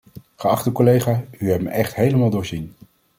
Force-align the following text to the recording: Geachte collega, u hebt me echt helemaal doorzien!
Geachte 0.35 0.71
collega, 0.71 1.23
u 1.39 1.51
hebt 1.51 1.63
me 1.63 1.69
echt 1.69 1.95
helemaal 1.95 2.29
doorzien! 2.29 2.75